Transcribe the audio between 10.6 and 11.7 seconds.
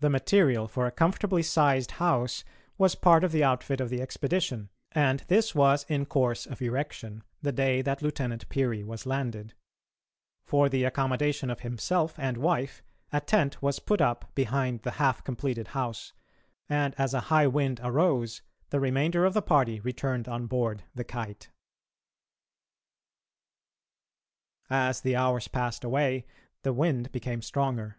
the accommodation of